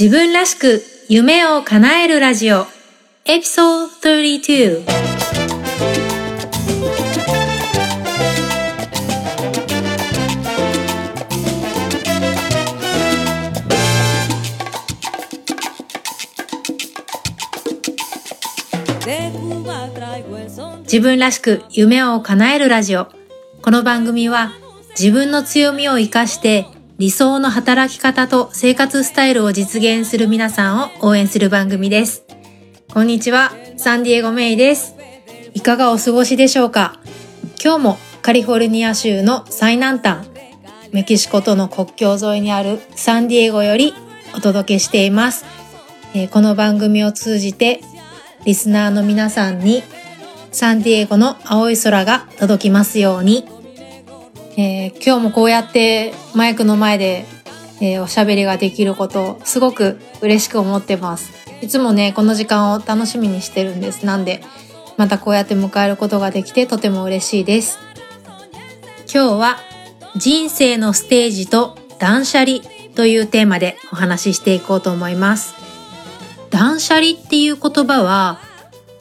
[0.00, 2.66] 自分らしく夢を叶えるラジオ。
[3.26, 4.86] エピソード32
[20.84, 23.08] 自分らしく夢を叶えるラジオ。
[23.60, 24.50] この番組は
[24.98, 32.26] 自分の強みを活かして理想の働き方と生活スタイルを実現する皆さんを応援する番組です。
[32.92, 34.96] こんにちは、サンディエゴメイです。
[35.54, 37.00] いかがお過ごしでしょうか？
[37.58, 40.28] 今日もカリフォルニア州の最南端、
[40.92, 43.94] メキシコとの国境沿いにあるサンディエゴより
[44.36, 45.46] お届けしています。
[46.12, 47.80] えー、この番組を通じて
[48.44, 49.82] リスナーの皆さんに
[50.52, 53.48] サンディエゴの青い空が届きますように。
[54.62, 57.24] えー、今日もこうやってマイクの前で、
[57.80, 61.32] えー、おしゃべりができることすごく嬉しく思ってます。
[61.62, 64.04] いつもね、この時間を楽しみにしてるんです。
[64.04, 64.42] なんで、
[64.98, 67.78] またこうやって迎えることができてとても嬉しいです。
[69.10, 69.56] 今日は
[70.16, 72.58] 人生のステージと断捨離
[72.94, 75.54] というテーマでお話ししていこうと思います。
[76.50, 78.40] 断捨離っていう言葉は、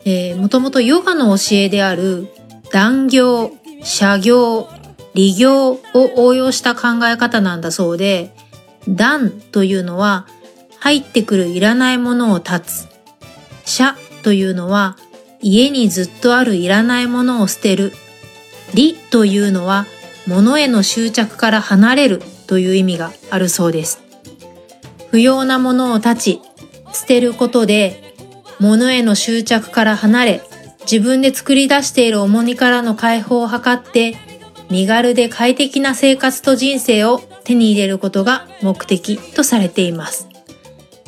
[0.06, 2.30] えー、もともとヨガの教えである
[2.72, 3.52] 断行、
[3.84, 4.79] 社行、
[5.20, 5.80] 利行を
[6.16, 8.34] 応用した考え方なんだそうで、
[8.88, 10.26] 断というのは
[10.80, 12.88] 入ってくるいらないものを断つ。
[13.66, 14.96] 社というのは
[15.42, 17.92] 家にずっとあるいらないものを捨てる。
[18.74, 19.88] 理というのは
[20.26, 24.02] 物への執着から離れるという意味があるそうです。
[25.12, 26.42] 不要なものを断ち、
[26.94, 28.16] 捨てることで
[28.60, 30.42] 物への執着から離れ、
[30.84, 34.29] 自分で作り出している重荷からの解放を図って
[34.70, 40.28] 身軽で快適な生活と人生を手に入れることが目的とされています。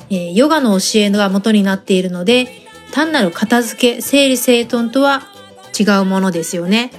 [0.09, 2.47] えー、ヨガの教えが元になっているので、
[2.91, 5.23] 単なる片付け、整理整頓とは
[5.79, 6.91] 違うものですよね。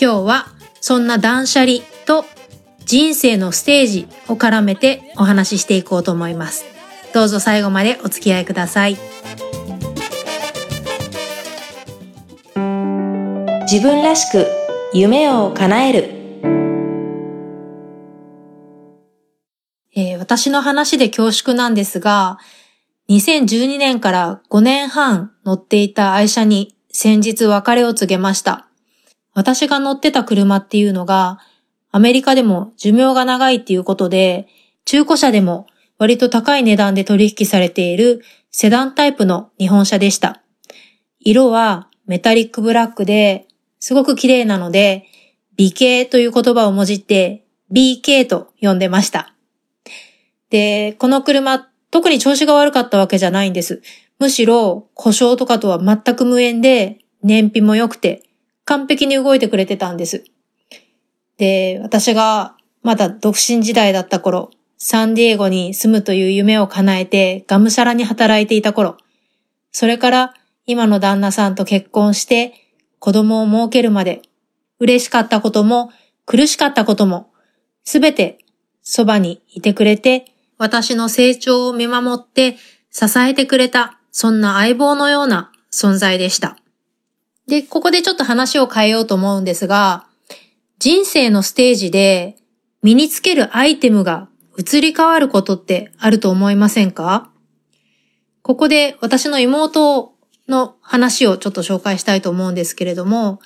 [0.00, 0.46] 今日は
[0.80, 2.24] そんな断捨離と
[2.84, 6.64] 人生のステージを絡めてお話ししていこうと思います。
[7.14, 8.96] どうぞ最後までお付き合いください。
[13.70, 14.61] 自分らしく
[14.94, 16.02] 夢を叶える、
[19.96, 22.38] えー、私の話で恐縮なんですが、
[23.08, 28.68] 2012年から5年半乗っていた愛車に先日別れを告げました。
[29.32, 31.38] 私が乗ってた車っていうのが、
[31.90, 34.46] アメリカでも寿命が長いっていうことで、
[34.84, 40.42] 中古車でも割と高い値段で取引されているセダンタイプの日本車でした。
[41.18, 43.48] 色はメタリックブラックで
[43.82, 45.08] すごく綺麗なので、
[45.56, 49.34] 美形という言葉をもじって BK と呼んでました。
[50.50, 53.82] で、この車、特に調子が悪かったわけじゃないんです。
[54.20, 58.22] むしろ故障とかとは全く無縁で、燃費も良くて、
[58.66, 60.22] 完璧に動いてくれてたんです。
[61.36, 68.96] で、私がまだ独身時代だった頃、サンディエゴに住むという夢を叶えて、がむしゃらに働いていた頃、
[69.72, 70.34] それから
[70.66, 72.54] 今の旦那さんと結婚して、
[73.02, 74.22] 子供を設けるまで、
[74.78, 75.90] 嬉しかったことも
[76.24, 77.32] 苦しかったことも、
[77.82, 78.38] すべて
[78.82, 80.26] そばにいてくれて、
[80.56, 82.56] 私の成長を見守って
[82.92, 86.56] 支えてくれた、そんな相棒のような存在でした。
[87.48, 90.06] で、ここでちょっと話を変えようと思うんですが、
[90.78, 92.36] 人生のステージで
[92.84, 97.32] 身につけるアイテムが移り変わることってあると思いませんか？
[98.42, 100.11] ここで私の妹を
[100.48, 103.40] の話をちょっと紹介したいと思うんですけれども、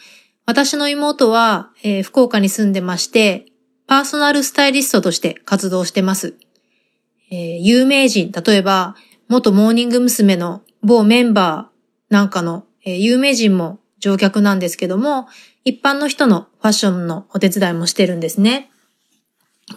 [0.46, 3.46] 私の妹は、えー、福岡に住んでまして、
[3.86, 6.34] パーソナルスタイリストとして活動してます。
[7.30, 8.94] えー、有名人、例えば、
[9.28, 10.36] 元モーニング娘。
[10.36, 15.26] の某メンバーなんかの、えー、有名人も乗客なんですけども、
[15.64, 18.70] 一般の人のファッションのお手伝いもしてるんですね。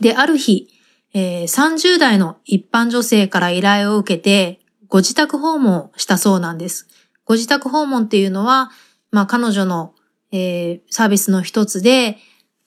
[0.01, 0.67] で、ある日、
[1.13, 6.87] えー、30代の一般女性から依頼を受けて、ご自宅訪問をしたそうなんです。
[7.29, 8.71] ご自宅訪問っていうのは、
[9.11, 9.93] まあ彼女の、
[10.31, 12.17] えー、サービスの一つで、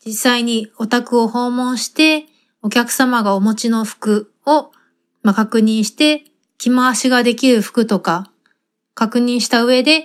[0.06, 2.26] 実際にお宅を訪問して、
[2.62, 4.70] お客様がお持ちの服を、
[5.24, 6.22] まあ、確認して、
[6.58, 8.30] 着回しができる服とか、
[8.94, 10.04] 確認した上で、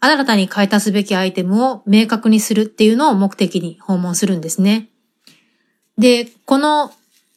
[0.00, 4.88] 新たに買い足すべきアイテムを明確にするっていうのを目的に訪問するんですね。
[5.96, 6.90] で、この、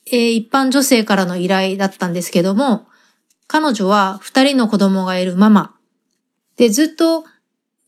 [0.07, 2.87] えー、一般女性からの依頼だったんですけども、
[3.45, 5.74] 彼女は二人の子供がいるママ
[6.57, 7.25] で、ずっと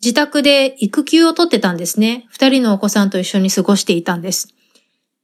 [0.02, 2.25] 自宅で育休を取ってたんですね。
[2.30, 4.54] 二人のお子さんと一緒に過ごしていたんです。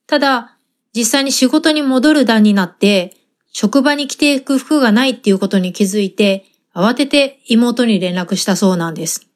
[0.08, 0.58] ただ、
[0.96, 3.16] 実際に仕事に戻る段になって、
[3.52, 9.28] 職場に着ていく服がないっていうことに気づいて、慌てて妹に連絡したそうなんです。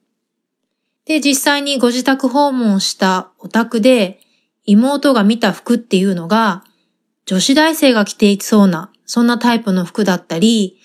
[1.05, 4.19] で、実際にご自宅訪問したお宅で、
[4.65, 6.63] 妹が見た服っていうのが、
[7.25, 10.77] 女子大生が着ていそうな、そんなタイプの服だったり、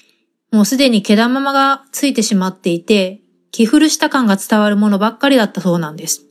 [0.52, 3.20] もうすでに毛玉がついてしまっていて、
[3.50, 6.26] 着古した感が伝わるものばっかりだったそうなんです。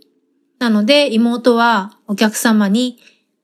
[0.60, 3.00] なので妹はお客様に、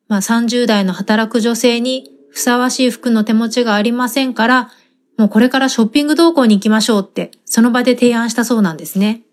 [0.08, 4.72] まあ30代の働く女性にふさわしい服の手持ちがありませんから、
[5.18, 9.24] もうこれからショッピング同行に行きましょうって、その場で提案したそうなんですね。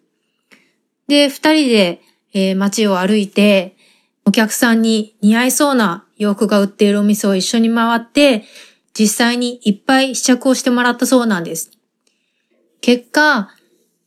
[1.08, 2.00] で、二人で、
[2.32, 3.76] えー、街を歩いて、
[4.24, 8.44] お客さんに似合いそうな洋服が売っているお店を一緒に回って、
[8.98, 11.72] 実際にいっぱい試着をしてもらったそうなんです。
[12.80, 13.50] 結果、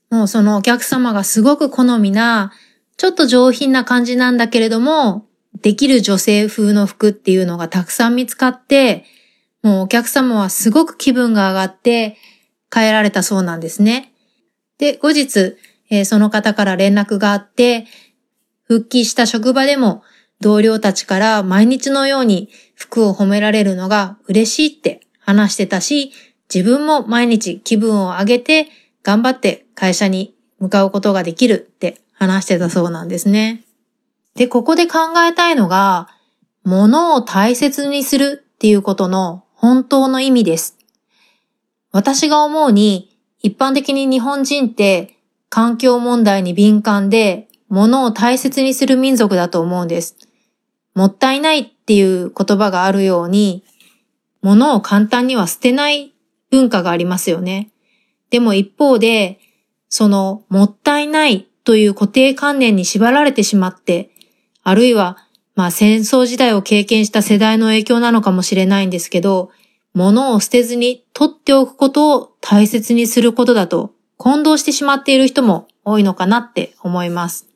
[0.09, 2.53] もうそのお客様がすごく好みな、
[2.95, 5.25] ちょっと上品な感じなんだけれども、
[5.61, 9.05] できる女性風の服っていうのがたくさん見つかって、
[9.61, 12.17] もうお客様はすごく気分が上がって
[12.69, 14.13] 帰られたそうなんですね。
[14.77, 15.57] で、後日、
[15.89, 17.85] えー、その方から連絡があって、
[18.63, 20.03] 復帰した職場でも
[20.39, 26.13] 同僚たちから毎日のように服を褒められるのが嬉しいって話してたし、
[26.53, 28.67] 自分も毎日気分を上げて
[29.03, 33.63] 頑張って会社に向かうことができるって話してたそうなんですね。
[34.35, 36.07] で、ここで考えたいのが、
[36.63, 40.77] 物を大切にするっていうことの本当の意味です。
[41.91, 45.17] 私が思うに、一般的に日本人って
[45.49, 50.26] 環境問題に敏感で、物を大切にする民族だと思うんです。
[50.97, 53.63] もったいないっていう言葉があるように、
[54.41, 56.11] 物を簡単には捨てない
[56.49, 57.69] 文化がありますよね。
[58.31, 59.39] でも一方で、
[59.89, 64.09] そのもったいないという固定観念に縛られてしまって、
[64.63, 65.17] あるいは、
[65.53, 69.51] まあ戦争時代を経験した世代の影響なのかもしれないんですけど、
[69.93, 77.46] 物を捨てずに取っておくことを大切にすることだと混同してしまっている人も多いのかなって思います。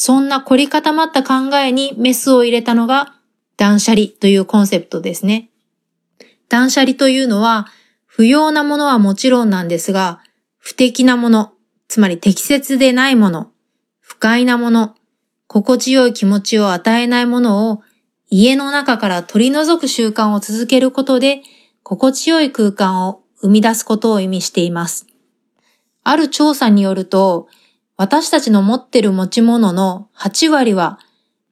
[0.00, 3.16] そんな凝り固まった考えにメスを入れたのが
[3.56, 5.50] 断捨離というコンセプトですね。
[6.48, 7.66] 断捨離というのは
[8.06, 10.20] 不要なものはもちろんなんですが、
[10.56, 11.52] 不適なもの、
[11.88, 13.50] つまり適切でないもの、
[13.98, 14.94] 不快なもの、
[15.48, 17.82] 心地よい気持ちを与えないものを
[18.28, 21.42] 家の中から取り除く習慣を続けることで、
[21.82, 25.08] 心地よい空間を生み出すことを意味しています。
[26.04, 27.48] ある調査によると、
[27.98, 31.00] 私たちの持ってる持ち物の8割は、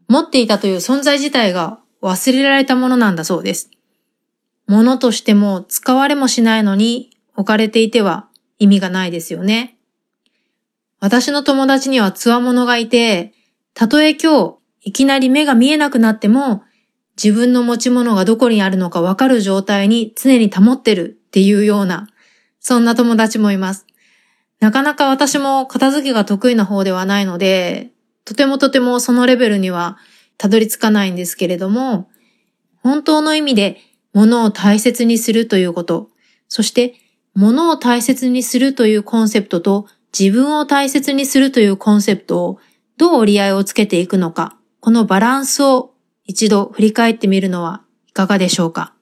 [0.08, 3.68] 持っていたという存在自体が忘れられたものなんだそうです。
[4.68, 8.28] 物としても使われもしないのに置かれていては
[8.58, 9.76] 意味がないですよね。
[11.00, 13.34] 私の友達には強者がいて、
[13.74, 16.62] たとえ今日いきなり目が見えなくなっても、
[17.20, 22.06] 自分の持ち物がどこにあるのかわかる状態に常に保ってるっていうような、
[22.60, 23.84] そんな友達もいます。
[24.60, 27.92] なかなか私も片付けが得意な方ではないので、
[28.24, 29.98] とてもとてもそのレベルには
[30.38, 32.08] たどり着かないんですけれども、
[32.82, 33.80] 本当の意味で
[34.12, 36.10] 物を大切にするということ、
[36.48, 36.94] そして
[37.34, 39.86] 物を大切にするというコンセプトと
[40.18, 42.58] 自分を大切にするというコンセプトを
[42.96, 45.92] どう折り合いをつけていくのか、このバランスを
[46.24, 48.94] 一度振り返ってみるのはいかがでしょうか。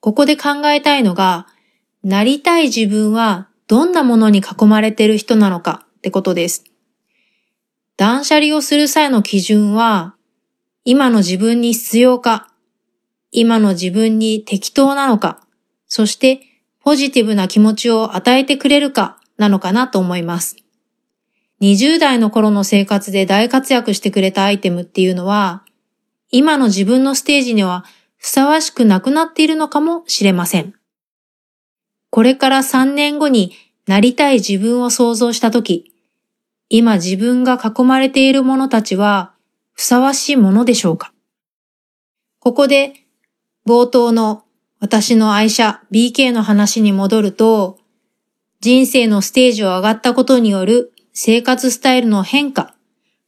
[0.00, 1.48] ここで考えたいのが、
[2.04, 6.64] なりたい自分はどんなものに囲まれている人なのかってことです。
[7.96, 10.14] 断捨離をする際の基準は、
[10.84, 12.52] 今の自分に必要か、
[13.32, 15.40] 今の自分に適当なのか、
[15.88, 16.40] そして
[16.80, 20.56] ポジティブな気持ちを与えてくれるかなのかなと思います。
[21.60, 25.64] 20代の頃の生活で大活躍してくれたアイテムっていうのは、
[26.30, 27.84] 今の自分のステージには
[28.16, 30.74] ふさわしくなくなっているのかもしれません。
[32.16, 33.52] これから3年後に
[33.86, 35.92] なりたい自分を想像したとき、
[36.70, 39.34] 今自分が囲まれている者たちは
[39.74, 41.12] ふさわしいものでしょうか？
[42.38, 43.04] ここで
[43.66, 44.44] 冒頭の
[44.80, 47.80] 私の愛車 BK の話に戻ると、
[48.60, 52.74] 人生のステージを上がったことによる生活スタイルの変化、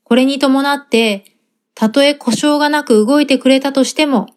[0.02, 1.26] これに伴って、
[1.74, 4.30] たとえ故障がなく動いてくれたとしても、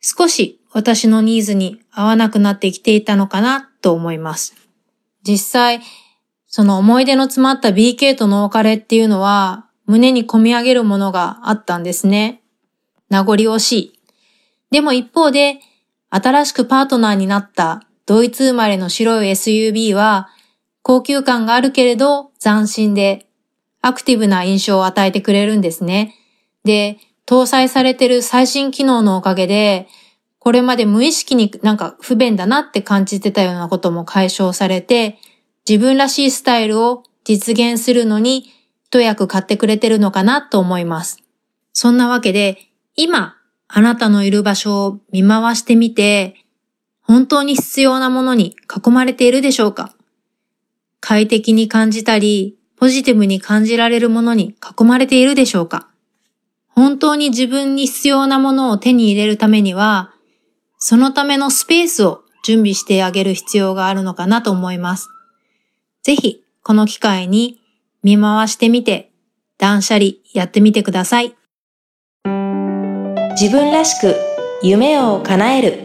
[0.00, 4.56] 少し私のニーズに合わなくなってきていたのかなと思います。
[5.22, 5.80] 実際、
[6.48, 12.42] その思い出の詰まった BK とのお別れっていうのは、胸に込み上げるものがあったんですね。
[13.08, 14.00] 名残惜しい。
[14.72, 15.60] でも一方で、
[16.10, 20.28] 新しくパートナーになったドイツ生まれの白い SUV は、
[20.82, 23.28] 高級感があるけれど斬新で、
[23.80, 26.16] アクティブな印象を与えてくれるんですね。
[26.64, 29.86] で、搭載されてる最新機能のおかげで、
[30.44, 35.18] これまで無意識になんか不便だなって感じてたようなことも解消されて、
[35.66, 38.52] 自分らしいスタイルを実現するのに
[38.84, 41.22] 一役買ってくれてるのかなと思います。
[41.72, 42.58] そんなわけで、
[42.94, 43.36] 今、
[43.68, 46.34] あなたのいる場所を見回してみて、
[47.00, 49.94] 本当に必要なものに囲まれているでしょうか？
[51.00, 55.88] 快適に感じたり、ポジティブに感じられるものに囲まれているでしょうか？
[56.68, 60.10] 本当に自分に必要なものを手に入れるためには、
[60.86, 65.08] そのためのスペースを準備してあげる必要があるのかなと思います。
[66.02, 67.58] ぜひ、この機会に
[68.02, 69.10] 見回してみて、
[69.56, 71.34] 断捨離やってみてください。
[73.30, 74.14] 自分らしく
[74.62, 75.78] 夢を叶える。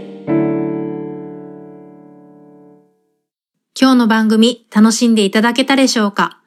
[3.80, 6.42] 今日の番組楽しんでいただけたでしょうか？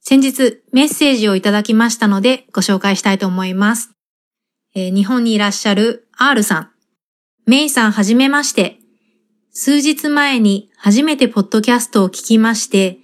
[0.00, 3.90] 先日メッセージをいただきましたのでご紹介したいと思います。
[4.76, 6.69] えー、日本にいらっしゃる R さん。
[7.50, 8.78] メイさんはじめまして。
[9.50, 12.98] 数日前に初めてポッドキャストを聞きまして、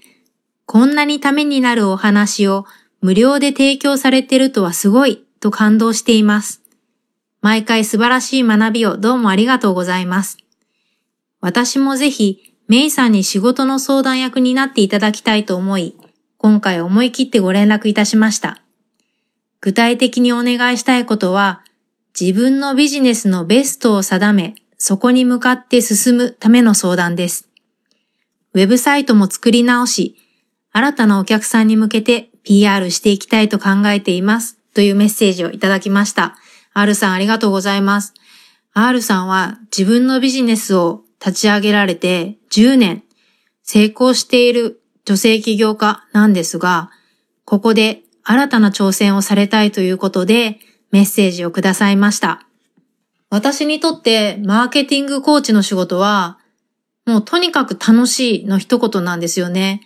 [0.66, 2.64] こんなにためになるお話を
[3.00, 6.62] 無料で提供されてるとはすごいと感動しています。
[7.42, 10.38] 毎回素晴らしい学びをどうもありがとうございます。
[11.40, 15.96] 私もぜひ、メイさんに仕事の相談役になっていただきたいと思い、
[16.38, 18.62] 今回思い切ってご連絡いたしました。
[19.60, 21.64] 具体的にお願いしたいことは、
[22.18, 27.48] 自分のビジネスのベストを定め、そこに向かって進むための相談です。
[28.54, 30.16] ウェブサイトも作り直し、
[30.72, 34.58] 新たなお客さんに向けて PR していきたいと考えています。
[34.72, 36.36] というメッセージをいただきました。
[36.72, 38.14] R さんありがとうございます。
[38.72, 43.02] R さんは自分のビジネスを立ち上げられて10年
[43.62, 46.90] 成功している女性起業家なんですが、
[47.44, 50.60] ここで新たな挑戦をされたいということで
[50.92, 52.46] メッセージをくださいました。
[53.30, 56.38] 私にとってマーケティングコーチの仕事は
[57.06, 59.80] もうとにかく楽しいの一言なんですよね。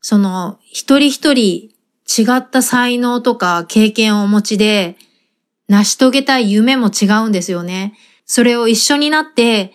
[0.00, 1.70] その一人一人
[2.06, 4.96] 違った才能とか経験をお持ちで、
[5.68, 7.94] 成し遂げたい夢も違うんですよね。
[8.26, 9.72] それを一緒になって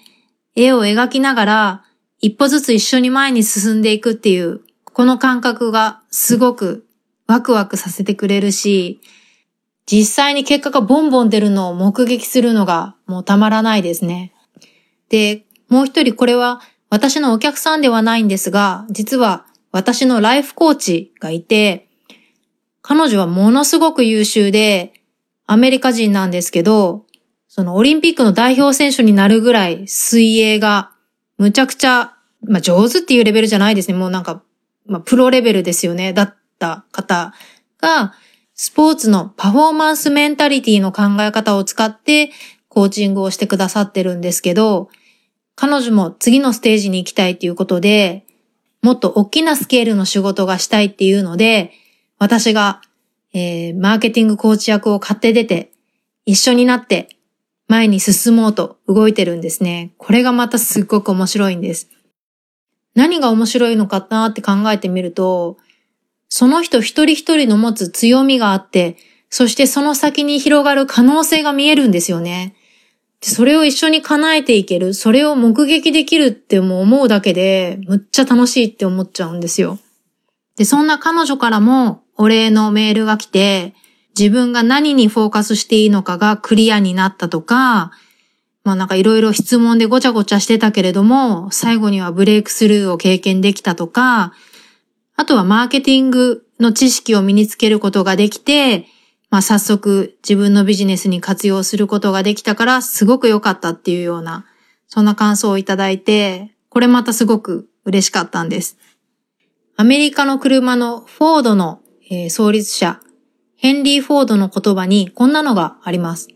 [0.55, 1.86] 絵を描きながら
[2.19, 6.86] 一歩ずつ一緒に前に進んでいくっていう、この感覚がすごく
[7.27, 9.00] ワクワクさせてくれるし、
[9.86, 14.34] 実際に結果がボンボン出るのを目撃するのがもうたまらないですね。
[15.10, 21.89] で、もう一人これは私のお客さんではないんですが、実は私のライフコーチがいて、
[22.82, 24.94] 彼女はものすごく優秀で、
[25.48, 27.06] アメリカ人なんですけど、
[27.48, 30.92] そのオリンピックの代表選手になるぐらい水泳が
[31.38, 32.13] むちゃくちゃ、
[32.48, 33.98] まあ上手っていうレベルじゃないですね。
[33.98, 34.42] もうなんか、
[34.86, 36.13] まあプロレベルですよね。
[36.13, 37.34] だった方
[37.80, 38.13] が、
[38.56, 42.32] スポーツのパフォーマンスメンタリティの考え方を使って
[42.70, 44.90] コーチングをしてくださってるんですけど、
[45.56, 48.26] 彼女も次のステージに行きたいっていうことで、
[48.82, 51.74] もっと大きなスケールの仕事がしたいっていうので、
[52.18, 52.82] 私が、
[53.34, 55.72] えー、マーケティングコーチ役を買って出て、
[56.26, 57.10] 一緒になって
[57.68, 59.92] 前に進もうと動いてるんですね。
[59.98, 61.90] これがまたすっごく面白いんです。
[62.94, 65.58] 何が面白いのかなって考えてみると、
[66.29, 68.98] その人一人一人の持つ強みがあって、
[69.29, 72.55] そしてその先に広がる可能性が見えるんですよね。
[73.22, 79.79] それを一緒に叶えていける、それを目撃できるってもう思うだけで、むっちゃ楽しいって思っちゃうんですよ。
[80.58, 83.74] で、そんな彼女からもお礼のメールが来て、
[84.17, 87.91] 自分が何にフォーカスしていいのかがクリアになったとか、
[88.63, 94.34] まあなんかいろいろ質問でごちゃごちゃしてたけれども、最後にはブレイクスルーを経験できたとか、
[95.15, 98.88] あとはマーケティングの知識を身につけることができて、
[99.29, 104.45] まあ早速自分のビジネスに活用することができたからすごく良かったっていうような、
[104.88, 108.77] そんな感想をいただいて、これまたすごく嬉しかったんです。
[109.77, 113.01] アメリカの車のフォードの、え創立者、
[113.55, 116.27] ヘンリー・フォードの言葉にこんなのがあります。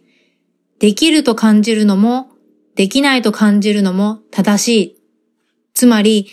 [0.79, 2.31] できると感じるのも、
[2.75, 4.97] できないと感じるのも正しい。
[5.73, 6.27] つまり、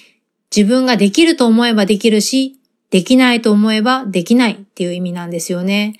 [0.54, 2.60] 自分ができると思えばできるし、
[2.90, 5.94] できないと思えばできないっていう意味なんですよね。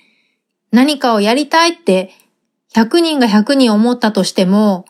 [0.71, 2.11] 何かをやりたいって
[2.73, 4.85] 100人が100人思ったとしても、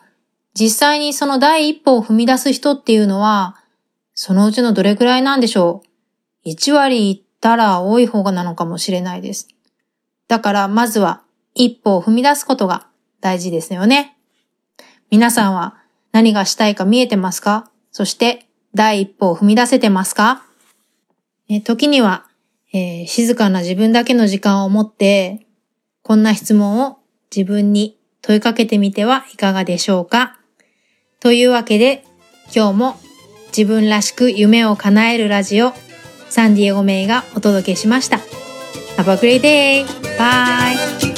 [0.54, 3.56] 実際にその第一歩を踏み出す人っていうのは、
[4.14, 5.82] そのうちのどれくらいなんでしょ
[6.44, 9.48] う ?1 割いったら多い方がなのかもしれないです。
[10.26, 11.22] だからまずは
[11.54, 12.88] 一歩を踏み出すことが
[13.20, 14.16] 大事ですよね。
[15.10, 15.76] 皆さんは
[16.10, 17.70] 何がしたいか見えてますか？
[17.92, 18.47] そして
[18.78, 20.44] 第一歩を踏み出せてますか？
[21.48, 22.26] え時には、
[22.72, 25.48] えー、静かな自分だけの時間を持って、
[26.02, 26.98] こんな質問を
[27.34, 30.38] 自分に問いかけてみてはいかがでしょうか？
[31.18, 32.04] というわけで、
[32.54, 32.96] 今日も
[33.48, 35.72] 自分らしく夢を叶えるラジオ、
[36.28, 38.20] サンディエゴメイがお届けしました。
[38.96, 39.84] Have a great day!
[40.16, 41.17] Bye!